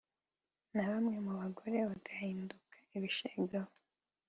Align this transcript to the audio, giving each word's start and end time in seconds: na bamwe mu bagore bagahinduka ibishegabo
na 0.71 0.81
bamwe 0.89 1.17
mu 1.25 1.33
bagore 1.39 1.77
bagahinduka 1.89 2.75
ibishegabo 2.95 3.71